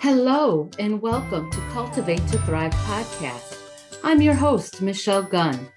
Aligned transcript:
Hello, 0.00 0.70
and 0.78 1.00
welcome 1.00 1.50
to 1.50 1.58
Cultivate 1.72 2.24
to 2.28 2.38
Thrive 2.40 2.72
podcast. 2.74 3.58
I'm 4.04 4.20
your 4.20 4.34
host, 4.34 4.82
Michelle 4.82 5.22
Gunn. 5.22 5.68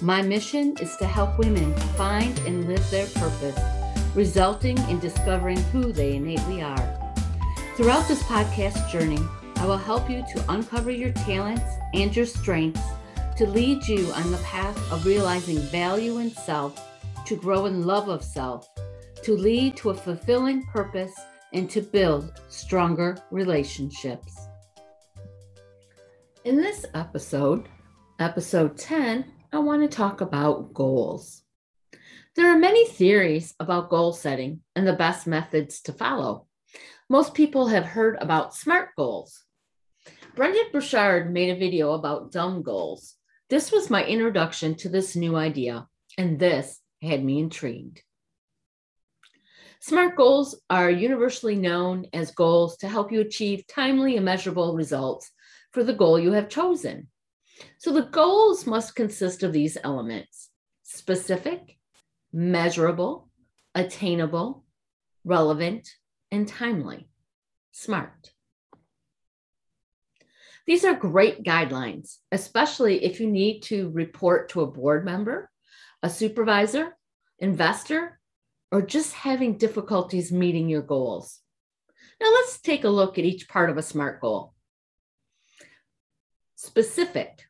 My 0.00 0.22
mission 0.22 0.74
is 0.80 0.96
to 0.96 1.06
help 1.06 1.38
women 1.38 1.74
find 1.94 2.36
and 2.40 2.66
live 2.66 2.90
their 2.90 3.06
purpose, 3.08 3.60
resulting 4.14 4.78
in 4.88 4.98
discovering 4.98 5.58
who 5.58 5.92
they 5.92 6.16
innately 6.16 6.62
are. 6.62 7.14
Throughout 7.76 8.08
this 8.08 8.22
podcast 8.22 8.90
journey, 8.90 9.20
I 9.56 9.66
will 9.66 9.76
help 9.76 10.08
you 10.08 10.24
to 10.32 10.44
uncover 10.48 10.90
your 10.90 11.12
talents 11.12 11.70
and 11.92 12.16
your 12.16 12.26
strengths 12.26 12.82
to 13.36 13.46
lead 13.46 13.86
you 13.86 14.10
on 14.12 14.32
the 14.32 14.38
path 14.38 14.90
of 14.90 15.04
realizing 15.04 15.58
value 15.58 16.16
in 16.18 16.30
self, 16.30 16.82
to 17.26 17.36
grow 17.36 17.66
in 17.66 17.86
love 17.86 18.08
of 18.08 18.24
self, 18.24 18.70
to 19.22 19.36
lead 19.36 19.76
to 19.76 19.90
a 19.90 19.94
fulfilling 19.94 20.64
purpose 20.66 21.12
and 21.52 21.68
to 21.70 21.80
build 21.80 22.40
stronger 22.48 23.16
relationships. 23.30 24.48
In 26.44 26.56
this 26.56 26.86
episode, 26.94 27.68
episode 28.18 28.76
10, 28.78 29.24
I 29.52 29.58
want 29.58 29.82
to 29.82 29.96
talk 29.96 30.20
about 30.20 30.72
goals. 30.72 31.42
There 32.36 32.50
are 32.50 32.58
many 32.58 32.86
theories 32.86 33.54
about 33.58 33.90
goal 33.90 34.12
setting 34.12 34.60
and 34.76 34.86
the 34.86 34.92
best 34.92 35.26
methods 35.26 35.80
to 35.82 35.92
follow. 35.92 36.46
Most 37.08 37.34
people 37.34 37.66
have 37.66 37.84
heard 37.84 38.16
about 38.20 38.54
SMART 38.54 38.90
goals. 38.96 39.42
Brendon 40.36 40.66
Burchard 40.72 41.32
made 41.32 41.50
a 41.50 41.58
video 41.58 41.92
about 41.92 42.30
dumb 42.30 42.62
goals. 42.62 43.16
This 43.48 43.72
was 43.72 43.90
my 43.90 44.04
introduction 44.04 44.76
to 44.76 44.88
this 44.88 45.16
new 45.16 45.34
idea, 45.34 45.88
and 46.16 46.38
this 46.38 46.78
had 47.02 47.24
me 47.24 47.40
intrigued. 47.40 48.00
SMART 49.82 50.14
goals 50.14 50.60
are 50.68 50.90
universally 50.90 51.56
known 51.56 52.06
as 52.12 52.32
goals 52.32 52.76
to 52.78 52.88
help 52.88 53.10
you 53.10 53.22
achieve 53.22 53.66
timely 53.66 54.16
and 54.16 54.24
measurable 54.26 54.74
results 54.74 55.30
for 55.72 55.82
the 55.82 55.94
goal 55.94 56.18
you 56.18 56.32
have 56.32 56.50
chosen. 56.50 57.08
So 57.78 57.90
the 57.92 58.02
goals 58.02 58.66
must 58.66 58.94
consist 58.94 59.42
of 59.42 59.54
these 59.54 59.78
elements 59.82 60.50
specific, 60.82 61.78
measurable, 62.30 63.30
attainable, 63.74 64.64
relevant, 65.24 65.88
and 66.30 66.46
timely. 66.46 67.08
SMART. 67.72 68.32
These 70.66 70.84
are 70.84 70.94
great 70.94 71.42
guidelines, 71.42 72.18
especially 72.30 73.02
if 73.02 73.18
you 73.18 73.30
need 73.30 73.60
to 73.62 73.88
report 73.90 74.50
to 74.50 74.60
a 74.60 74.70
board 74.70 75.06
member, 75.06 75.50
a 76.02 76.10
supervisor, 76.10 76.96
investor, 77.38 78.19
or 78.72 78.82
just 78.82 79.12
having 79.12 79.58
difficulties 79.58 80.30
meeting 80.30 80.68
your 80.68 80.82
goals. 80.82 81.40
Now, 82.20 82.30
let's 82.30 82.60
take 82.60 82.84
a 82.84 82.88
look 82.88 83.18
at 83.18 83.24
each 83.24 83.48
part 83.48 83.70
of 83.70 83.78
a 83.78 83.82
SMART 83.82 84.20
goal. 84.20 84.54
Specific. 86.54 87.46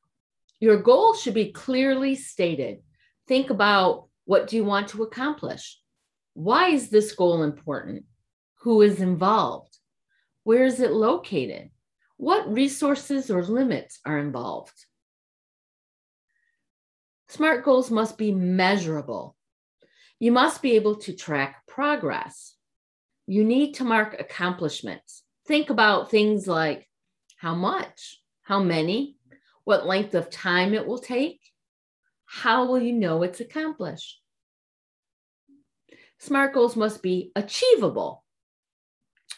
Your 0.60 0.76
goal 0.76 1.14
should 1.14 1.34
be 1.34 1.52
clearly 1.52 2.14
stated. 2.14 2.78
Think 3.26 3.50
about 3.50 4.08
what 4.24 4.46
do 4.46 4.56
you 4.56 4.64
want 4.64 4.88
to 4.88 5.02
accomplish? 5.02 5.80
Why 6.34 6.68
is 6.68 6.91
this 6.91 7.12
goal 7.12 7.42
important? 7.42 8.04
Who 8.60 8.82
is 8.82 9.00
involved? 9.00 9.76
Where 10.44 10.64
is 10.64 10.80
it 10.80 10.92
located? 10.92 11.70
What 12.16 12.52
resources 12.52 13.30
or 13.30 13.42
limits 13.42 13.98
are 14.04 14.18
involved? 14.18 14.84
SMART 17.28 17.64
goals 17.64 17.91
must 17.91 18.18
be 18.18 18.32
measurable. 18.32 19.36
You 20.20 20.32
must 20.32 20.60
be 20.60 20.72
able 20.72 20.96
to 20.96 21.14
track 21.14 21.66
progress. 21.66 22.54
You 23.26 23.42
need 23.42 23.72
to 23.76 23.84
mark 23.84 24.20
accomplishments. 24.20 25.22
Think 25.46 25.70
about 25.70 26.10
things 26.10 26.46
like 26.46 26.86
how 27.38 27.54
much, 27.54 28.20
how 28.42 28.62
many, 28.62 29.16
what 29.64 29.86
length 29.86 30.14
of 30.14 30.28
time 30.28 30.75
it 30.75 30.86
will 30.86 30.98
take. 30.98 31.41
How 32.26 32.66
will 32.66 32.78
you 32.78 32.92
know 32.92 33.22
it's 33.22 33.41
accomplished? 33.41 34.20
SMART 36.19 36.52
goals 36.52 36.76
must 36.76 37.02
be 37.02 37.32
achievable. 37.34 38.22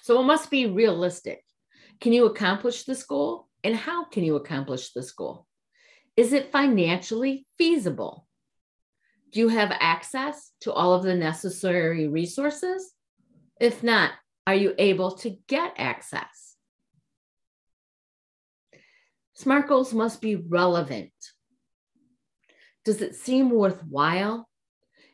So 0.03 0.20
it 0.20 0.25
must 0.25 0.50
be 0.50 0.66
realistic. 0.66 1.44
Can 2.00 2.12
you 2.12 2.26
accomplish 2.26 2.82
this 2.82 3.04
goal? 3.04 3.47
And 3.62 3.76
how 3.76 4.06
can 4.06 4.25
you 4.25 4.34
accomplish 4.34 4.93
this 4.93 5.12
goal? 5.12 5.47
Is 6.16 6.32
it 6.32 6.50
financially 6.50 7.47
feasible? 7.56 8.26
Do 9.32 9.41
you 9.41 9.48
have 9.48 9.72
access 9.81 10.53
to 10.60 10.72
all 10.72 10.93
of 10.93 11.03
the 11.03 11.15
necessary 11.15 12.06
resources? 12.06 12.93
If 13.59 13.82
not, 13.82 14.12
are 14.47 14.54
you 14.54 14.75
able 14.76 15.12
to 15.19 15.37
get 15.48 15.75
access? 15.78 16.56
SMART 19.34 19.69
goals 19.69 19.94
must 19.94 20.20
be 20.20 20.37
relevant. 20.37 21.12
Does 22.84 23.00
it 23.00 23.15
seem 23.15 23.48
worthwhile? 23.48 24.48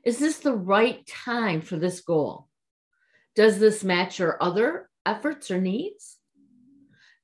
Is 0.05 0.19
this 0.19 0.39
the 0.39 0.55
right 0.55 1.07
time 1.07 1.61
for 1.61 1.77
this 1.77 2.01
goal? 2.01 2.49
Does 3.37 3.61
this 3.61 3.85
match 3.85 4.19
your 4.19 4.43
other 4.43 4.91
efforts 5.07 5.51
or 5.51 5.61
needs? 5.61 6.17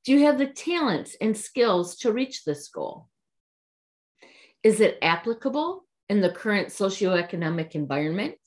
Do 0.05 0.13
you 0.13 0.27
have 0.27 0.39
the 0.39 0.47
talents 0.47 1.17
and 1.21 1.37
skills 1.37 1.97
to 1.99 2.13
reach 2.13 2.45
this 2.45 2.69
goal? 2.69 3.09
Is 4.63 4.81
it 4.81 4.99
applicable 5.03 5.85
in 6.15 6.21
the 6.21 6.31
current 6.31 6.69
socioeconomic 6.69 7.75
environment. 7.75 8.39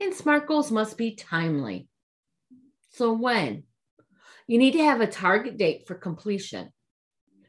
And 0.00 0.12
SMART 0.12 0.48
goals 0.48 0.72
must 0.72 0.98
be 0.98 1.14
timely. 1.14 1.88
So, 2.90 3.12
when? 3.12 3.62
You 4.48 4.58
need 4.58 4.72
to 4.72 4.82
have 4.82 5.00
a 5.00 5.06
target 5.06 5.58
date 5.58 5.86
for 5.86 5.94
completion. 5.94 6.72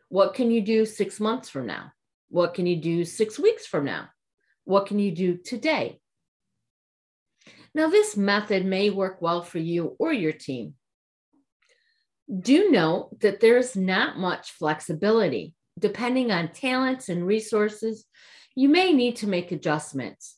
What 0.09 0.35
can 0.35 0.51
you 0.51 0.61
do 0.61 0.85
six 0.85 1.19
months 1.19 1.49
from 1.49 1.65
now? 1.65 1.93
What 2.29 2.53
can 2.53 2.67
you 2.67 2.75
do 2.75 3.05
six 3.05 3.39
weeks 3.39 3.65
from 3.65 3.85
now? 3.85 4.09
What 4.65 4.85
can 4.85 4.99
you 4.99 5.11
do 5.11 5.37
today? 5.37 5.99
Now, 7.73 7.89
this 7.89 8.15
method 8.15 8.65
may 8.67 8.91
work 8.91 9.19
well 9.19 9.41
for 9.41 9.57
you 9.57 9.95
or 9.97 10.13
your 10.13 10.33
team. 10.33 10.75
Do 12.29 12.69
note 12.69 13.19
that 13.21 13.39
there 13.39 13.57
is 13.57 13.75
not 13.75 14.19
much 14.19 14.51
flexibility 14.51 15.55
depending 15.81 16.31
on 16.31 16.53
talents 16.53 17.09
and 17.09 17.25
resources, 17.25 18.05
you 18.55 18.69
may 18.69 18.93
need 18.93 19.17
to 19.17 19.27
make 19.27 19.51
adjustments. 19.51 20.37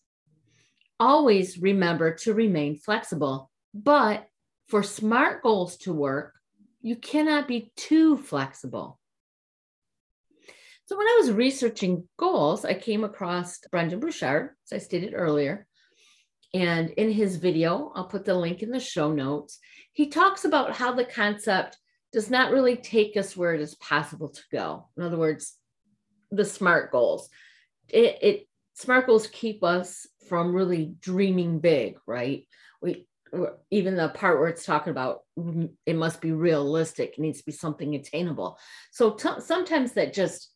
Always 1.00 1.60
remember 1.60 2.16
to 2.16 2.34
remain 2.34 2.78
flexible, 2.78 3.52
but 3.74 4.28
for 4.68 4.82
SMART 4.82 5.44
goals 5.44 5.78
to 5.78 5.94
work, 5.94 6.34
you 6.82 6.96
cannot 6.96 7.48
be 7.48 7.72
too 7.76 8.18
flexible. 8.18 9.00
So, 10.86 10.98
when 10.98 11.08
I 11.08 11.18
was 11.22 11.32
researching 11.32 12.08
goals, 12.18 12.66
I 12.66 12.74
came 12.74 13.04
across 13.04 13.60
Brendon 13.72 14.00
Burchard, 14.00 14.52
as 14.66 14.74
I 14.74 14.78
stated 14.80 15.14
earlier. 15.16 15.66
And 16.54 16.92
in 16.92 17.12
his 17.12 17.38
video, 17.38 17.92
I'll 17.96 18.08
put 18.08 18.26
the 18.26 18.36
link 18.36 18.62
in 18.62 18.70
the 18.70 18.80
show 18.80 19.12
notes, 19.12 19.60
he 19.94 20.08
talks 20.08 20.46
about 20.46 20.76
how 20.76 20.94
the 20.94 21.06
concept 21.06 21.78
does 22.14 22.30
not 22.30 22.52
really 22.52 22.76
take 22.76 23.18
us 23.18 23.36
where 23.36 23.54
it 23.54 23.62
is 23.62 23.76
possible 23.76 24.30
to 24.30 24.42
go. 24.52 24.88
In 24.96 25.04
other 25.04 25.18
words, 25.18 25.56
the 26.32 26.46
SMART 26.46 26.92
goals. 26.92 27.30
It, 27.90 28.18
it 28.22 28.48
SMART 28.76 29.08
goals 29.08 29.28
keep 29.28 29.64
us 29.64 30.08
from 30.30 30.54
really 30.54 30.96
dreaming 31.00 31.60
big, 31.60 31.98
right? 32.08 32.48
We 32.82 33.08
even 33.72 33.96
the 33.96 34.10
part 34.10 34.40
where 34.40 34.48
it's 34.48 34.66
talking 34.66 34.92
about 34.92 35.22
mm, 35.38 35.70
it 35.86 35.96
must 35.96 36.22
be 36.22 36.32
realistic, 36.32 37.14
it 37.14 37.20
needs 37.20 37.40
to 37.40 37.46
be 37.46 37.52
something 37.52 37.96
attainable. 37.96 38.60
So 38.92 39.12
t- 39.12 39.30
sometimes 39.40 39.94
that 39.94 40.14
just 40.14 40.52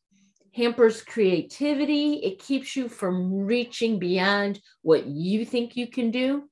hampers 0.53 1.01
creativity. 1.01 2.16
It 2.16 2.39
keeps 2.39 2.75
you 2.75 2.88
from 2.89 3.34
reaching 3.34 4.00
beyond 4.00 4.59
what 4.81 5.06
you 5.06 5.45
think 5.45 5.75
you 5.75 5.88
can 5.88 6.12
do. 6.12 6.44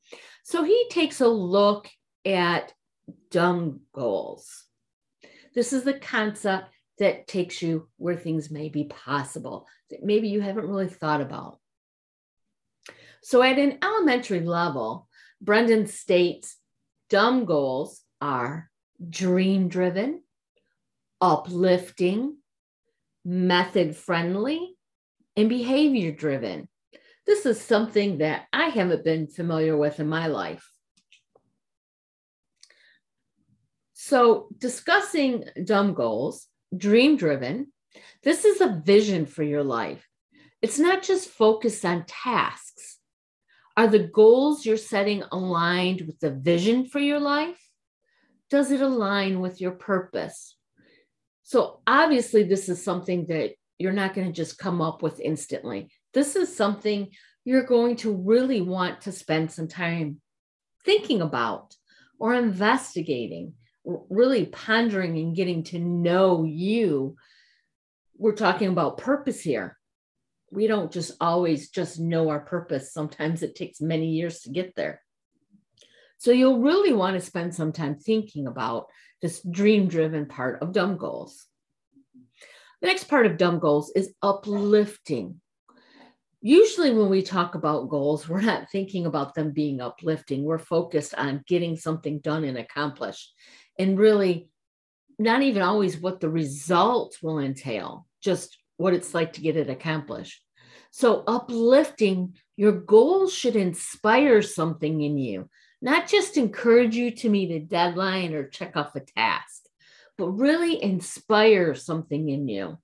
So 0.44 0.64
he 0.64 0.88
takes 0.90 1.22
a 1.22 1.28
look 1.28 1.90
at 2.26 2.74
dumb 3.32 3.82
goals. 3.94 4.65
This 5.56 5.72
is 5.72 5.84
the 5.84 5.94
concept 5.94 6.68
that 7.00 7.28
takes 7.28 7.62
you 7.62 7.88
where 7.98 8.16
things 8.16 8.52
may 8.52 8.70
be 8.70 8.84
possible 8.86 9.68
that 9.90 10.04
maybe 10.04 10.28
you 10.28 10.42
haven't 10.42 10.68
really 10.68 10.88
thought 10.88 11.22
about. 11.22 11.60
So, 13.24 13.42
at 13.42 13.58
an 13.58 13.80
elementary 13.82 14.42
level, 14.42 15.08
Brendon 15.42 15.88
states 15.88 16.58
dumb 17.10 17.46
goals 17.46 18.02
are 18.22 18.70
dream 19.10 19.68
driven, 19.68 20.22
uplifting, 21.20 22.38
method 23.24 23.96
friendly, 23.96 24.76
and 25.36 25.50
behavior 25.50 26.12
driven. 26.12 26.70
This 27.26 27.46
is 27.46 27.60
something 27.60 28.20
that 28.20 28.46
I 28.54 28.66
haven't 28.66 29.04
been 29.04 29.28
familiar 29.28 29.76
with 29.76 30.00
in 30.00 30.08
my 30.08 30.28
life. 30.28 30.70
So, 34.08 34.50
discussing 34.60 35.46
dumb 35.64 35.96
goals, 35.96 36.46
dream 36.78 37.18
driven, 37.18 37.74
this 38.22 38.46
is 38.46 38.62
a 38.62 38.80
vision 38.86 39.26
for 39.26 39.42
your 39.42 39.64
life. 39.64 40.08
It's 40.62 40.78
not 40.78 41.02
just 41.02 41.28
focused 41.28 41.84
on 41.84 42.06
tasks. 42.06 43.00
Are 43.76 43.88
the 43.88 44.08
goals 44.08 44.64
you're 44.64 44.78
setting 44.78 45.24
aligned 45.32 46.02
with 46.02 46.20
the 46.20 46.30
vision 46.30 46.86
for 46.86 47.00
your 47.00 47.20
life? 47.20 47.60
Does 48.52 48.70
it 48.70 48.80
align 48.80 49.40
with 49.40 49.60
your 49.60 49.72
purpose? 49.72 50.56
So, 51.42 51.80
obviously, 51.88 52.44
this 52.44 52.70
is 52.70 52.84
something 52.84 53.26
that 53.30 53.54
you're 53.80 53.92
not 53.92 54.14
going 54.14 54.28
to 54.28 54.34
just 54.34 54.60
come 54.60 54.84
up 54.84 55.02
with 55.02 55.20
instantly. 55.20 55.90
This 56.14 56.36
is 56.36 56.56
something 56.56 57.10
you're 57.44 57.66
going 57.66 57.96
to 57.96 58.14
really 58.14 58.62
want 58.62 59.02
to 59.02 59.12
spend 59.12 59.52
some 59.52 59.68
time 59.68 60.22
thinking 60.86 61.24
about 61.24 61.76
or 62.20 62.36
investigating, 62.36 63.56
really 63.86 64.46
pondering 64.46 65.18
and 65.18 65.36
getting 65.36 65.64
to 65.66 65.80
know 65.80 66.44
you. 66.44 67.16
We're 68.18 68.34
talking 68.34 68.70
about 68.70 68.98
purpose 68.98 69.42
here. 69.42 69.78
We 70.52 70.68
don't 70.68 70.92
just 70.92 71.12
always 71.20 71.70
just 71.70 72.00
know 72.00 72.30
our 72.30 72.40
purpose. 72.40 72.94
Sometimes 72.94 73.44
it 73.44 73.56
takes 73.56 73.82
many 73.82 74.12
years 74.12 74.42
to 74.42 74.50
get 74.50 74.76
there. 74.76 75.02
So 76.18 76.32
you'll 76.32 76.62
really 76.62 76.94
want 76.94 77.16
to 77.16 77.26
spend 77.26 77.54
some 77.54 77.72
time 77.72 77.96
thinking 77.96 78.48
about 78.48 78.88
this 79.22 79.42
dream 79.42 79.88
driven 79.88 80.26
part 80.28 80.62
of 80.62 80.72
dumb 80.72 80.98
goals. 80.98 81.46
The 82.82 82.88
next 82.88 83.06
part 83.06 83.26
of 83.26 83.38
dumb 83.38 83.60
goals 83.60 83.92
is 83.96 84.14
uplifting. 84.22 85.42
Usually, 86.42 86.94
when 86.94 87.10
we 87.10 87.24
talk 87.24 87.56
about 87.56 87.90
goals, 87.90 88.30
we're 88.30 88.42
not 88.42 88.70
thinking 88.72 89.06
about 89.06 89.34
them 89.34 89.52
being 89.52 89.82
uplifting. 89.82 90.44
We're 90.44 90.60
focused 90.60 91.16
on 91.16 91.44
getting 91.48 91.76
something 91.76 92.20
done 92.20 92.44
and 92.44 92.58
accomplished, 92.58 93.34
and 93.78 93.98
really 93.98 94.50
not 95.18 95.42
even 95.42 95.62
always 95.62 95.98
what 95.98 96.20
the 96.20 96.30
result 96.30 97.18
will 97.22 97.40
entail, 97.40 98.08
just 98.22 98.58
what 98.78 98.94
it's 98.94 99.14
like 99.14 99.34
to 99.34 99.42
get 99.42 99.58
it 99.58 99.70
accomplished. 99.70 100.42
So, 100.92 101.24
uplifting 101.28 102.36
your 102.56 102.72
goals 102.72 103.34
should 103.34 103.56
inspire 103.56 104.42
something 104.42 105.02
in 105.02 105.18
you, 105.18 105.50
not 105.82 106.08
just 106.08 106.38
encourage 106.38 106.96
you 106.96 107.12
to 107.12 107.30
meet 107.30 107.52
a 107.52 107.60
deadline 107.60 108.34
or 108.34 108.48
check 108.48 108.78
off 108.78 108.96
a 108.96 109.02
task 109.02 109.66
but 110.18 110.30
really 110.32 110.82
inspire 110.82 111.76
something 111.76 112.30
in 112.30 112.48
you. 112.48 112.78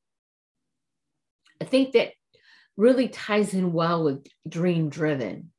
I 1.61 1.65
think 1.65 1.94
that 1.94 2.13
really 2.77 3.07
ties 3.07 3.53
in 3.53 3.73
well 3.73 4.03
with 4.03 4.27
dream 4.47 4.89
driven. 4.89 5.51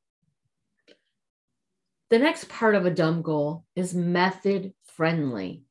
The 2.11 2.19
next 2.19 2.49
part 2.49 2.75
of 2.75 2.85
a 2.85 2.91
dumb 2.91 3.23
goal 3.23 3.65
is 3.75 3.95
method 3.95 4.75
friendly. 4.97 5.65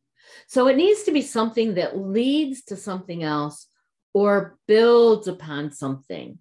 So 0.47 0.67
it 0.67 0.77
needs 0.77 1.03
to 1.03 1.11
be 1.11 1.21
something 1.21 1.75
that 1.75 1.97
leads 1.97 2.63
to 2.65 2.75
something 2.75 3.23
else 3.23 3.67
or 4.13 4.57
builds 4.67 5.27
upon 5.27 5.71
something. 5.71 6.37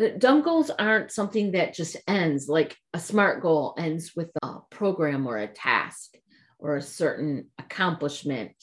Uh, 0.00 0.08
dumb 0.18 0.42
goals 0.42 0.70
aren't 0.70 1.10
something 1.10 1.52
that 1.52 1.74
just 1.74 1.96
ends 2.06 2.48
like 2.48 2.76
a 2.92 2.98
smart 2.98 3.42
goal 3.42 3.74
ends 3.78 4.12
with 4.14 4.30
a 4.42 4.58
program 4.70 5.26
or 5.26 5.36
a 5.36 5.48
task 5.48 6.14
or 6.58 6.76
a 6.76 6.82
certain 6.82 7.48
accomplishment 7.58 8.54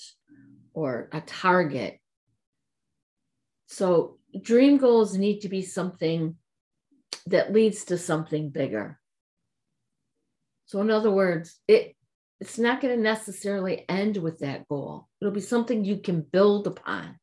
or 0.74 1.10
a 1.12 1.22
target. 1.22 2.00
So, 3.68 4.20
dream 4.42 4.78
goals 4.78 5.18
need 5.18 5.42
to 5.42 5.50
be 5.50 5.62
something 5.62 6.38
that 7.26 7.52
leads 7.52 7.86
to 7.86 7.98
something 7.98 8.50
bigger. 8.50 9.00
So, 10.68 10.80
in 10.82 10.90
other 10.90 11.12
words, 11.12 11.60
it 11.68 11.97
it's 12.39 12.60
not 12.60 12.81
going 12.81 12.95
to 12.95 13.01
necessarily 13.01 13.86
end 13.89 14.18
with 14.18 14.39
that 14.39 14.68
goal. 14.68 15.07
It'll 15.19 15.34
be 15.34 15.42
something 15.42 15.84
you 15.84 15.98
can 15.98 16.22
build 16.22 16.68
upon. 16.68 17.18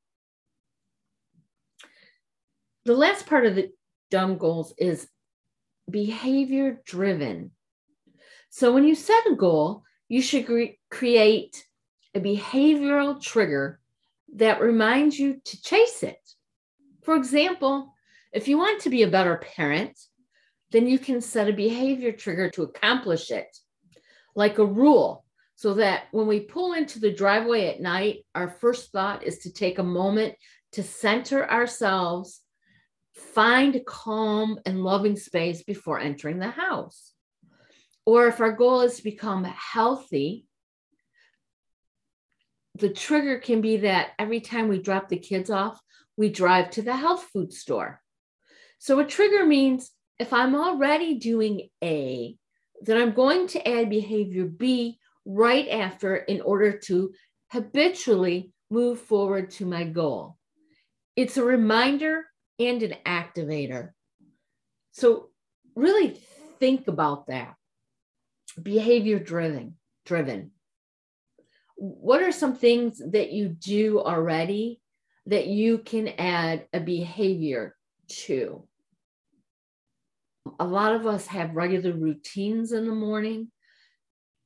The 2.84 2.94
last 2.94 3.26
part 3.26 3.46
of 3.46 3.55
the 3.55 3.70
dumb 4.11 4.37
goals 4.38 4.75
is 4.76 5.08
behavior 5.88 6.81
driven. 6.84 7.52
So 8.50 8.72
when 8.72 8.84
you 8.84 8.94
set 8.94 9.26
a 9.26 9.37
goal, 9.37 9.84
you 10.08 10.20
should 10.20 10.46
cre- 10.46 10.76
create 10.90 11.64
a 12.14 12.20
behavioral 12.20 13.20
trigger 13.20 13.81
that 14.37 14.60
reminds 14.60 15.19
you 15.19 15.40
to 15.44 15.62
chase 15.62 16.02
it. 16.02 16.19
For 17.02 17.17
example, 17.17 17.94
if 18.32 18.49
you 18.49 18.58
want 18.58 18.82
to 18.82 18.90
be 18.90 19.02
a 19.02 19.08
better 19.08 19.37
parent, 19.37 19.99
then 20.70 20.88
you 20.88 20.99
can 20.99 21.20
set 21.20 21.49
a 21.49 21.52
behavior 21.52 22.12
trigger 22.12 22.50
to 22.50 22.64
accomplish 22.64 23.31
it, 23.31 23.56
like 24.34 24.58
a 24.58 24.64
rule, 24.64 25.25
so 25.56 25.75
that 25.75 26.04
when 26.10 26.26
we 26.26 26.40
pull 26.40 26.72
into 26.72 26.98
the 26.98 27.12
driveway 27.12 27.69
at 27.69 27.81
night, 27.81 28.26
our 28.34 28.48
first 28.48 28.90
thought 28.90 29.22
is 29.22 29.38
to 29.40 29.52
take 29.52 29.78
a 29.78 29.84
moment 29.84 30.34
to 30.72 30.82
center 30.82 31.48
ourselves, 31.48 32.40
find 33.12 33.81
calm 33.86 34.58
and 34.66 34.82
loving 34.82 35.16
space 35.16 35.62
before 35.62 36.00
entering 36.00 36.40
the 36.40 36.50
house. 36.50 37.12
Or 38.04 38.26
if 38.26 38.40
our 38.40 38.52
goal 38.52 38.81
is 38.81 38.96
to 38.96 39.04
become 39.04 39.44
healthy, 39.44 40.46
the 42.76 42.88
trigger 42.88 43.38
can 43.38 43.60
be 43.60 43.78
that 43.78 44.08
every 44.19 44.40
time 44.40 44.66
we 44.66 44.82
drop 44.82 45.08
the 45.08 45.16
kids 45.16 45.48
off, 45.48 45.81
we 46.16 46.28
drive 46.28 46.70
to 46.70 46.82
the 46.82 46.96
health 46.96 47.28
food 47.32 47.52
store. 47.52 48.00
So 48.78 48.98
a 48.98 49.04
trigger 49.04 49.46
means 49.46 49.92
if 50.19 50.32
I'm 50.32 50.54
already 50.54 51.14
doing 51.14 51.69
A, 51.82 52.36
then 52.84 53.00
I'm 53.00 53.12
going 53.12 53.46
to 53.48 53.69
add 53.69 53.90
behavior 53.90 54.44
B 54.44 54.98
right 55.25 55.69
after 55.69 56.16
in 56.16 56.40
order 56.40 56.78
to 56.78 57.12
habitually 57.50 58.52
move 58.70 59.00
forward 59.00 59.50
to 59.52 59.66
my 59.66 59.84
goal. 59.84 60.36
It's 61.16 61.36
a 61.36 61.44
reminder 61.44 62.25
and 62.58 62.82
an 62.82 62.94
activator. 63.06 63.90
So 64.92 65.31
really 65.75 66.20
think 66.60 66.88
about 66.88 67.28
that. 67.28 67.54
Behavior 68.62 69.19
driven, 69.19 69.76
driven 70.04 70.52
what 71.76 72.22
are 72.22 72.32
some 72.32 72.56
things 72.56 73.02
that 73.10 73.32
you 73.32 73.48
do 73.48 74.00
already 74.00 74.81
that 75.26 75.46
you 75.46 75.78
can 75.78 76.08
add 76.19 76.66
a 76.72 76.81
behavior 76.81 77.76
to? 78.08 78.66
A 80.61 80.67
lot 80.67 80.94
of 80.94 81.06
us 81.06 81.26
have 81.29 81.56
regular 81.56 81.93
routines 81.93 82.73
in 82.73 82.87
the 82.87 82.94
morning. 82.94 83.50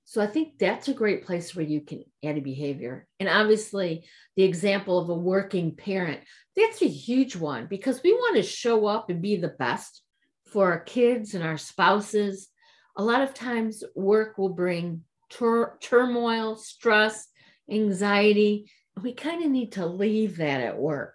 So 0.05 0.23
I 0.23 0.27
think 0.27 0.59
that's 0.59 0.89
a 0.89 0.95
great 0.95 1.27
place 1.27 1.55
where 1.55 1.67
you 1.67 1.83
can 1.83 2.03
add 2.25 2.39
a 2.39 2.41
behavior. 2.41 3.07
And 3.21 3.29
obviously, 3.29 4.07
the 4.37 4.45
example 4.45 4.99
of 4.99 5.11
a 5.11 5.15
working 5.15 5.77
parent, 5.77 6.21
that's 6.57 6.81
a 6.81 6.89
huge 6.89 7.37
one 7.37 7.67
because 7.67 8.03
we 8.03 8.15
want 8.15 8.37
to 8.37 8.43
show 8.43 8.87
up 8.87 9.11
and 9.11 9.21
be 9.21 9.37
the 9.37 9.55
best 9.59 10.03
for 10.47 10.73
our 10.73 10.81
kids 10.81 11.35
and 11.35 11.45
our 11.45 11.59
spouses. 11.59 12.49
A 12.97 13.05
lot 13.05 13.21
of 13.21 13.35
times, 13.35 13.85
work 13.95 14.39
will 14.39 14.49
bring 14.49 15.05
tur- 15.29 15.77
turmoil, 15.83 16.57
stress, 16.57 17.29
anxiety. 17.71 18.71
We 19.03 19.13
kind 19.13 19.45
of 19.45 19.51
need 19.51 19.73
to 19.73 19.85
leave 19.87 20.39
that 20.39 20.61
at 20.61 20.79
work. 20.79 21.15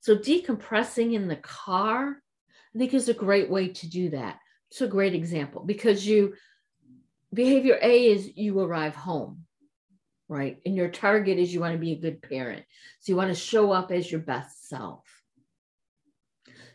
So, 0.00 0.16
decompressing 0.16 1.14
in 1.14 1.28
the 1.28 1.36
car, 1.36 2.20
I 2.76 2.78
think, 2.78 2.92
is 2.92 3.08
a 3.08 3.14
great 3.14 3.48
way 3.48 3.68
to 3.68 3.88
do 3.88 4.10
that. 4.10 4.38
It's 4.70 4.82
a 4.82 4.86
great 4.86 5.14
example 5.14 5.64
because 5.64 6.06
you, 6.06 6.34
behavior 7.32 7.78
A 7.80 8.08
is 8.08 8.36
you 8.36 8.60
arrive 8.60 8.94
home, 8.94 9.46
right? 10.28 10.58
And 10.66 10.76
your 10.76 10.90
target 10.90 11.38
is 11.38 11.54
you 11.54 11.60
want 11.60 11.72
to 11.72 11.78
be 11.78 11.92
a 11.92 12.00
good 12.00 12.20
parent. 12.20 12.66
So, 13.00 13.12
you 13.12 13.16
want 13.16 13.30
to 13.30 13.34
show 13.34 13.72
up 13.72 13.90
as 13.90 14.12
your 14.12 14.20
best 14.20 14.68
self. 14.68 15.04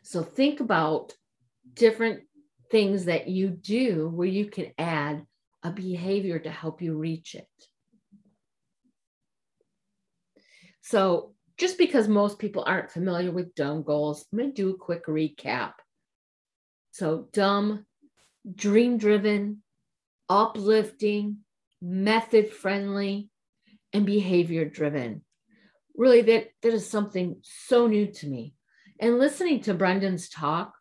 So, 0.01 0.23
think 0.23 0.59
about 0.59 1.13
different 1.75 2.21
things 2.71 3.05
that 3.05 3.27
you 3.27 3.49
do 3.49 4.09
where 4.09 4.27
you 4.27 4.47
can 4.47 4.71
add 4.79 5.23
a 5.61 5.69
behavior 5.69 6.39
to 6.39 6.49
help 6.49 6.81
you 6.81 6.97
reach 6.97 7.35
it. 7.35 7.47
So, 10.81 11.35
just 11.59 11.77
because 11.77 12.07
most 12.07 12.39
people 12.39 12.63
aren't 12.65 12.89
familiar 12.89 13.29
with 13.29 13.53
dumb 13.53 13.83
goals, 13.83 14.25
I'm 14.31 14.39
going 14.39 14.51
to 14.51 14.55
do 14.55 14.71
a 14.71 14.77
quick 14.77 15.05
recap. 15.05 15.73
So, 16.91 17.27
dumb, 17.31 17.85
dream 18.53 18.97
driven, 18.97 19.63
uplifting, 20.29 21.37
method 21.81 22.51
friendly, 22.51 23.29
and 23.93 24.05
behavior 24.05 24.65
driven. 24.65 25.23
Really, 25.95 26.21
that, 26.21 26.49
that 26.61 26.73
is 26.73 26.89
something 26.89 27.37
so 27.43 27.87
new 27.87 28.07
to 28.07 28.27
me. 28.27 28.53
And 28.99 29.19
listening 29.19 29.61
to 29.61 29.73
Brendon's 29.73 30.29
talk, 30.29 30.73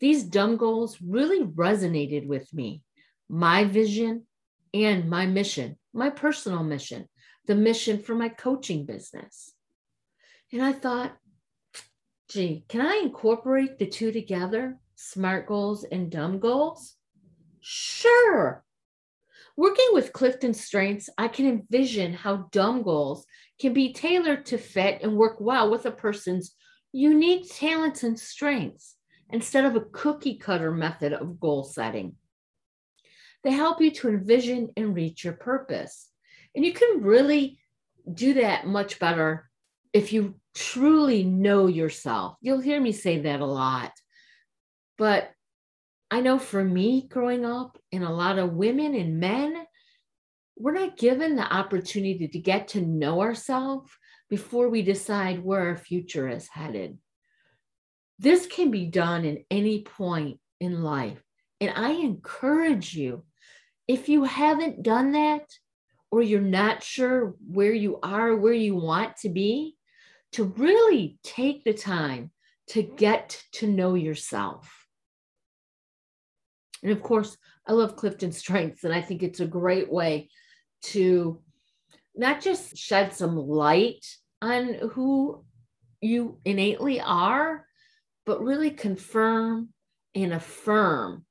these 0.00 0.22
dumb 0.22 0.56
goals 0.56 0.98
really 1.02 1.44
resonated 1.44 2.26
with 2.26 2.52
me 2.54 2.82
my 3.28 3.64
vision 3.64 4.26
and 4.72 5.10
my 5.10 5.26
mission, 5.26 5.76
my 5.92 6.08
personal 6.08 6.62
mission, 6.62 7.06
the 7.46 7.54
mission 7.54 8.02
for 8.02 8.14
my 8.14 8.28
coaching 8.28 8.86
business. 8.86 9.52
And 10.52 10.62
I 10.62 10.72
thought, 10.72 11.16
gee, 12.30 12.64
can 12.68 12.80
I 12.80 13.00
incorporate 13.02 13.78
the 13.78 13.86
two 13.86 14.12
together, 14.12 14.78
SMART 15.00 15.46
goals 15.46 15.84
and 15.84 16.10
dumb 16.10 16.40
goals? 16.40 16.96
Sure. 17.60 18.64
Working 19.56 19.86
with 19.92 20.12
Clifton 20.12 20.52
Strengths, 20.52 21.08
I 21.16 21.28
can 21.28 21.46
envision 21.46 22.12
how 22.12 22.48
dumb 22.50 22.82
goals 22.82 23.24
can 23.60 23.72
be 23.72 23.92
tailored 23.92 24.44
to 24.46 24.58
fit 24.58 25.02
and 25.02 25.16
work 25.16 25.36
well 25.38 25.70
with 25.70 25.86
a 25.86 25.92
person's 25.92 26.56
unique 26.90 27.46
talents 27.48 28.02
and 28.02 28.18
strengths 28.18 28.96
instead 29.30 29.64
of 29.64 29.76
a 29.76 29.84
cookie 29.92 30.36
cutter 30.36 30.72
method 30.72 31.12
of 31.12 31.38
goal 31.38 31.62
setting. 31.62 32.16
They 33.44 33.52
help 33.52 33.80
you 33.80 33.92
to 33.92 34.08
envision 34.08 34.70
and 34.76 34.96
reach 34.96 35.22
your 35.22 35.34
purpose. 35.34 36.08
And 36.56 36.64
you 36.64 36.72
can 36.72 37.02
really 37.02 37.60
do 38.12 38.34
that 38.34 38.66
much 38.66 38.98
better 38.98 39.48
if 39.92 40.12
you 40.12 40.40
truly 40.56 41.22
know 41.22 41.68
yourself. 41.68 42.34
You'll 42.40 42.60
hear 42.60 42.80
me 42.80 42.90
say 42.90 43.20
that 43.20 43.38
a 43.38 43.46
lot. 43.46 43.92
But 44.98 45.30
I 46.10 46.20
know 46.20 46.38
for 46.38 46.64
me 46.64 47.06
growing 47.08 47.44
up, 47.44 47.78
and 47.92 48.02
a 48.02 48.10
lot 48.10 48.38
of 48.38 48.54
women 48.54 48.94
and 48.94 49.20
men, 49.20 49.64
we're 50.56 50.72
not 50.72 50.98
given 50.98 51.36
the 51.36 51.52
opportunity 51.52 52.28
to 52.28 52.38
get 52.38 52.68
to 52.68 52.80
know 52.80 53.20
ourselves 53.20 53.90
before 54.28 54.68
we 54.68 54.82
decide 54.82 55.42
where 55.42 55.68
our 55.68 55.76
future 55.76 56.28
is 56.28 56.48
headed. 56.48 56.98
This 58.18 58.46
can 58.46 58.70
be 58.70 58.86
done 58.86 59.24
in 59.24 59.44
any 59.50 59.82
point 59.82 60.40
in 60.58 60.82
life. 60.82 61.22
And 61.60 61.72
I 61.74 61.92
encourage 61.92 62.94
you, 62.94 63.24
if 63.86 64.08
you 64.08 64.24
haven't 64.24 64.82
done 64.82 65.12
that, 65.12 65.46
or 66.10 66.22
you're 66.22 66.40
not 66.40 66.82
sure 66.82 67.36
where 67.46 67.72
you 67.72 68.00
are, 68.02 68.34
where 68.34 68.52
you 68.52 68.74
want 68.74 69.16
to 69.18 69.28
be, 69.28 69.76
to 70.32 70.44
really 70.44 71.18
take 71.22 71.64
the 71.64 71.74
time 71.74 72.30
to 72.68 72.82
get 72.82 73.42
to 73.52 73.66
know 73.66 73.94
yourself. 73.94 74.77
And 76.82 76.92
of 76.92 77.02
course, 77.02 77.36
I 77.66 77.72
love 77.72 77.96
Clifton 77.96 78.32
Strengths, 78.32 78.84
and 78.84 78.94
I 78.94 79.02
think 79.02 79.22
it's 79.22 79.40
a 79.40 79.46
great 79.46 79.90
way 79.90 80.30
to 80.82 81.40
not 82.14 82.40
just 82.40 82.76
shed 82.76 83.12
some 83.14 83.36
light 83.36 84.04
on 84.40 84.74
who 84.92 85.44
you 86.00 86.38
innately 86.44 87.00
are, 87.00 87.66
but 88.26 88.42
really 88.42 88.70
confirm 88.70 89.70
and 90.14 90.32
affirm 90.32 91.24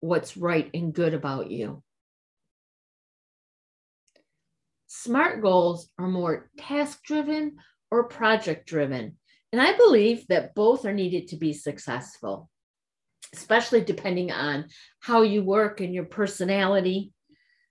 what's 0.00 0.36
right 0.36 0.68
and 0.74 0.92
good 0.92 1.14
about 1.14 1.50
you. 1.50 1.82
SMART 4.88 5.42
goals 5.42 5.88
are 5.98 6.08
more 6.08 6.50
task 6.58 7.02
driven 7.02 7.56
or 7.90 8.04
project 8.04 8.68
driven. 8.68 9.16
And 9.52 9.60
I 9.60 9.76
believe 9.76 10.26
that 10.28 10.54
both 10.54 10.84
are 10.84 10.92
needed 10.92 11.28
to 11.28 11.36
be 11.36 11.52
successful, 11.52 12.50
especially 13.32 13.80
depending 13.80 14.30
on 14.30 14.66
how 15.00 15.22
you 15.22 15.42
work 15.42 15.80
and 15.80 15.94
your 15.94 16.04
personality. 16.04 17.12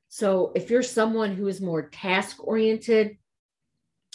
So, 0.09 0.51
if 0.55 0.69
you're 0.69 0.83
someone 0.83 1.35
who 1.35 1.47
is 1.47 1.61
more 1.61 1.89
task 1.89 2.37
oriented, 2.45 3.17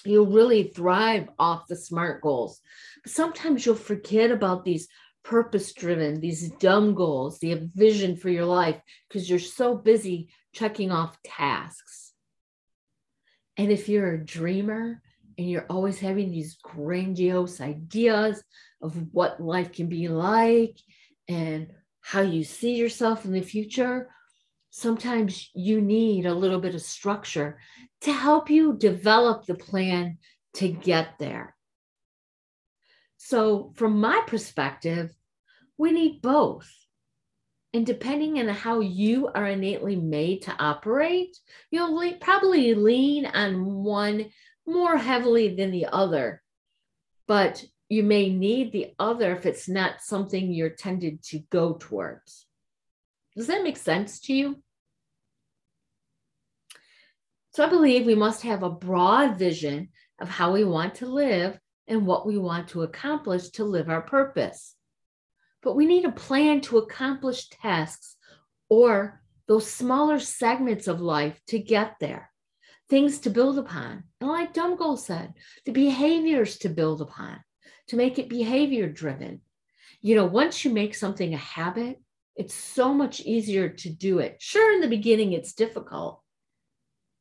you'll 0.05 0.26
really 0.26 0.65
thrive 0.65 1.29
off 1.38 1.67
the 1.69 1.76
SMART 1.76 2.23
goals. 2.23 2.61
But 3.03 3.12
sometimes 3.12 3.65
you'll 3.65 3.76
forget 3.76 4.31
about 4.31 4.65
these 4.65 4.88
purpose 5.25 5.73
driven, 5.73 6.21
these 6.21 6.50
dumb 6.50 6.95
goals, 6.95 7.38
the 7.38 7.69
vision 7.75 8.17
for 8.17 8.29
your 8.29 8.45
life, 8.45 8.81
because 9.09 9.29
you're 9.29 9.38
so 9.38 9.75
busy 9.75 10.29
checking 10.53 10.93
off 10.93 11.19
tasks. 11.25 12.12
And 13.57 13.73
if 13.73 13.88
you're 13.88 14.15
a 14.15 14.25
dreamer 14.25 15.03
and 15.38 15.50
you're 15.50 15.67
always 15.69 15.99
having 15.99 16.31
these 16.31 16.59
grandiose 16.62 17.61
ideas 17.61 18.43
of 18.81 19.12
what 19.12 19.41
life 19.41 19.73
can 19.73 19.88
be 19.88 20.09
like 20.09 20.79
and 21.28 21.73
how 22.00 22.21
you 22.21 22.45
see 22.45 22.76
yourself 22.76 23.25
in 23.25 23.33
the 23.33 23.40
future, 23.40 24.09
sometimes 24.71 25.50
you 25.54 25.80
need 25.80 26.26
a 26.26 26.35
little 26.35 26.61
bit 26.61 26.75
of 26.75 26.83
structure 26.83 27.59
to 28.02 28.12
help 28.12 28.50
you 28.50 28.76
develop 28.76 29.47
the 29.47 29.54
plan 29.54 30.18
to 30.54 30.68
get 30.68 31.18
there. 31.18 31.54
So, 33.16 33.73
from 33.75 34.00
my 34.00 34.23
perspective, 34.26 35.12
we 35.78 35.92
need 35.92 36.23
both. 36.23 36.71
And 37.75 37.85
depending 37.85 38.38
on 38.38 38.49
how 38.49 38.80
you 38.80 39.28
are 39.35 39.47
innately 39.47 39.97
made 39.97 40.42
to 40.42 40.56
operate, 40.59 41.37
you'll 41.71 42.14
probably 42.21 42.75
lean 42.75 43.26
on 43.26 43.83
one 43.83 44.30
more 44.66 44.97
heavily 44.97 45.54
than 45.54 45.71
the 45.71 45.87
other. 45.87 46.42
But 47.26 47.64
you 47.88 48.02
may 48.02 48.28
need 48.31 48.73
the 48.73 48.95
other 48.99 49.33
if 49.33 49.47
it's 49.47 49.69
not 49.69 50.02
something 50.02 50.52
you're 50.52 50.71
tended 50.71 51.23
to 51.25 51.40
go 51.50 51.75
towards. 51.75 52.47
Does 53.37 53.47
that 53.47 53.62
make 53.62 53.76
sense 53.76 54.21
to 54.21 54.35
you? 54.35 54.62
So 57.52 57.64
I 57.64 57.69
believe 57.69 58.05
we 58.05 58.14
must 58.14 58.43
have 58.43 58.62
a 58.62 58.71
broad 58.71 59.38
vision 59.38 59.90
of 60.21 60.28
how 60.28 60.52
we 60.52 60.64
want 60.64 60.97
to 60.97 61.07
live 61.07 61.59
and 61.87 62.07
what 62.07 62.26
we 62.26 62.37
want 62.37 62.69
to 62.69 62.83
accomplish 62.83 63.50
to 63.50 63.64
live 63.64 63.88
our 63.88 64.02
purpose 64.02 64.76
but 65.66 65.75
we 65.75 65.85
need 65.85 66.05
a 66.05 66.12
plan 66.12 66.61
to 66.61 66.78
accomplish 66.78 67.49
tasks 67.49 68.14
or 68.69 69.21
those 69.49 69.69
smaller 69.69 70.21
segments 70.21 70.87
of 70.87 71.00
life 71.00 71.40
to 71.49 71.59
get 71.59 71.97
there, 71.99 72.31
things 72.88 73.19
to 73.19 73.31
build 73.31 73.59
upon. 73.59 74.05
And 74.21 74.31
like 74.31 74.55
Dumgoal 74.55 74.97
said, 74.97 75.35
the 75.64 75.73
behaviors 75.73 76.59
to 76.59 76.69
build 76.69 77.00
upon, 77.00 77.40
to 77.88 77.97
make 77.97 78.19
it 78.19 78.28
behavior 78.28 78.88
driven. 78.88 79.40
You 80.00 80.16
know, 80.16 80.26
once 80.26 80.64
you 80.64 80.73
make 80.73 80.95
something 80.95 81.35
a 81.35 81.38
habit, 81.38 82.00
it's 82.35 82.55
so 82.55 82.93
much 82.93 83.21
easier 83.21 83.69
to 83.69 83.90
do 83.90 84.19
it. 84.19 84.37
Sure, 84.40 84.75
in 84.75 84.81
the 84.81 84.88
beginning, 84.88 85.33
it's 85.33 85.55
difficult. 85.55 86.23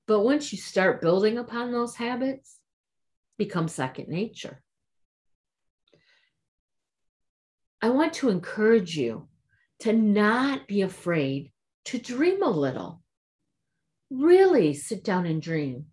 But 0.07 0.21
once 0.21 0.51
you 0.51 0.57
start 0.57 1.01
building 1.01 1.37
upon 1.37 1.71
those 1.71 1.95
habits, 1.95 2.59
become 3.37 3.67
second 3.67 4.09
nature. 4.09 4.61
I 7.81 7.89
want 7.89 8.13
to 8.13 8.29
encourage 8.29 8.97
you 8.97 9.27
to 9.79 9.93
not 9.93 10.67
be 10.67 10.81
afraid 10.81 11.51
to 11.85 11.99
dream 11.99 12.41
a 12.43 12.49
little. 12.49 13.01
Really 14.09 14.73
sit 14.73 15.03
down 15.03 15.25
and 15.25 15.41
dream. 15.41 15.85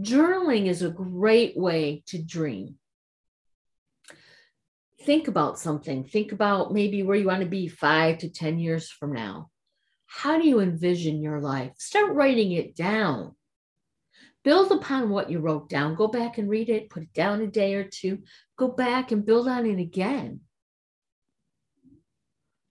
Journaling 0.00 0.66
is 0.66 0.82
a 0.82 0.90
great 0.90 1.56
way 1.56 2.02
to 2.06 2.22
dream. 2.22 2.76
Think 5.02 5.28
about 5.28 5.58
something. 5.58 6.04
Think 6.04 6.32
about 6.32 6.72
maybe 6.72 7.02
where 7.02 7.16
you 7.16 7.26
want 7.26 7.40
to 7.40 7.48
be 7.48 7.68
five 7.68 8.18
to 8.18 8.28
10 8.28 8.58
years 8.58 8.90
from 8.90 9.12
now. 9.12 9.50
How 10.06 10.38
do 10.40 10.46
you 10.46 10.60
envision 10.60 11.22
your 11.22 11.40
life? 11.40 11.72
Start 11.78 12.12
writing 12.12 12.52
it 12.52 12.76
down. 12.76 13.34
Build 14.42 14.72
upon 14.72 15.10
what 15.10 15.30
you 15.30 15.38
wrote 15.38 15.68
down. 15.68 15.94
Go 15.94 16.08
back 16.08 16.38
and 16.38 16.50
read 16.50 16.68
it, 16.68 16.90
put 16.90 17.04
it 17.04 17.12
down 17.14 17.40
a 17.40 17.46
day 17.46 17.74
or 17.74 17.84
two, 17.84 18.18
go 18.56 18.68
back 18.68 19.12
and 19.12 19.24
build 19.24 19.48
on 19.48 19.66
it 19.66 19.78
again. 19.78 20.40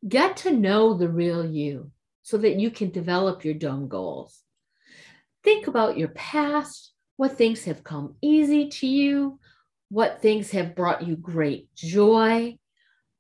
Get 0.07 0.37
to 0.37 0.51
know 0.51 0.93
the 0.93 1.09
real 1.09 1.45
you 1.45 1.91
so 2.21 2.37
that 2.37 2.59
you 2.59 2.69
can 2.69 2.91
develop 2.91 3.43
your 3.43 3.53
dumb 3.55 3.87
goals. 3.87 4.39
Think 5.43 5.67
about 5.67 5.97
your 5.97 6.09
past, 6.09 6.91
what 7.17 7.37
things 7.37 7.63
have 7.65 7.83
come 7.83 8.15
easy 8.21 8.69
to 8.69 8.87
you, 8.87 9.39
what 9.89 10.21
things 10.21 10.51
have 10.51 10.75
brought 10.75 11.05
you 11.05 11.15
great 11.15 11.73
joy, 11.75 12.57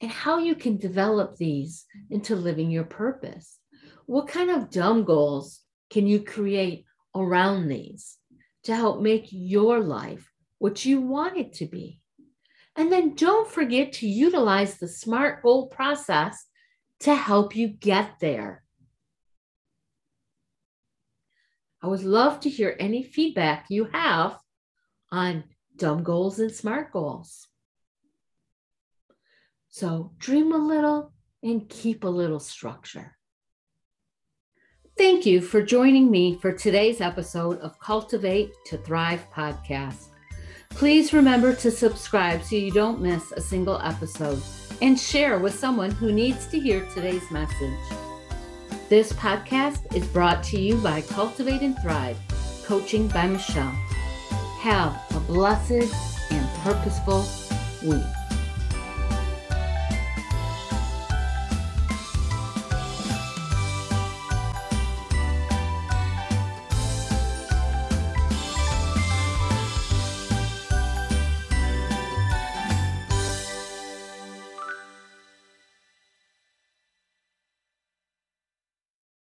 and 0.01 0.11
how 0.11 0.37
you 0.37 0.55
can 0.55 0.77
develop 0.77 1.35
these 1.35 1.85
into 2.09 2.35
living 2.35 2.71
your 2.71 2.85
purpose. 2.85 3.57
What 4.05 4.27
kind 4.27 4.49
of 4.49 4.69
dumb 4.69 5.03
goals 5.03 5.59
can 5.89 6.07
you 6.07 6.23
create 6.23 6.85
around 7.15 7.67
these 7.67 8.17
to 8.63 8.75
help 8.75 9.01
make 9.01 9.27
your 9.31 9.79
life 9.79 10.31
what 10.59 10.85
you 10.85 11.01
want 11.01 11.37
it 11.37 11.53
to 11.53 11.65
be? 11.65 11.99
And 12.75 12.91
then 12.91 13.15
don't 13.15 13.49
forget 13.49 13.93
to 13.93 14.07
utilize 14.07 14.77
the 14.77 14.87
SMART 14.87 15.41
goal 15.43 15.67
process 15.67 16.45
to 17.01 17.13
help 17.13 17.55
you 17.55 17.67
get 17.67 18.19
there. 18.21 18.63
I 21.81 21.87
would 21.87 22.03
love 22.03 22.41
to 22.41 22.49
hear 22.49 22.75
any 22.79 23.03
feedback 23.03 23.65
you 23.69 23.85
have 23.85 24.37
on 25.11 25.43
dumb 25.79 26.03
goals 26.03 26.39
and 26.39 26.51
smart 26.51 26.91
goals. 26.91 27.47
So 29.69 30.11
dream 30.19 30.51
a 30.51 30.57
little 30.57 31.13
and 31.41 31.67
keep 31.69 32.03
a 32.03 32.07
little 32.07 32.39
structure. 32.39 33.15
Thank 34.97 35.25
you 35.25 35.39
for 35.39 35.61
joining 35.61 36.11
me 36.11 36.37
for 36.41 36.51
today's 36.51 36.99
episode 36.99 37.59
of 37.59 37.79
Cultivate 37.79 38.51
to 38.65 38.77
Thrive 38.77 39.25
podcast. 39.33 40.07
Please 40.71 41.13
remember 41.13 41.55
to 41.55 41.71
subscribe 41.71 42.43
so 42.43 42.57
you 42.57 42.71
don't 42.71 43.01
miss 43.01 43.31
a 43.31 43.41
single 43.41 43.79
episode 43.81 44.41
and 44.81 44.99
share 44.99 45.39
with 45.39 45.57
someone 45.57 45.91
who 45.91 46.11
needs 46.11 46.47
to 46.47 46.59
hear 46.59 46.85
today's 46.93 47.31
message. 47.31 47.79
This 48.89 49.13
podcast 49.13 49.95
is 49.95 50.05
brought 50.07 50.43
to 50.45 50.59
you 50.59 50.75
by 50.77 51.01
Cultivate 51.01 51.61
and 51.61 51.77
Thrive, 51.79 52.17
coaching 52.65 53.07
by 53.07 53.27
Michelle. 53.27 53.75
Have 54.59 55.01
a 55.15 55.21
blessed 55.21 55.93
and 56.31 56.49
purposeful 56.63 57.23
week. 57.81 58.18